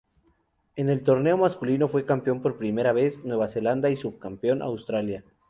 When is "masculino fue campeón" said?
1.37-2.41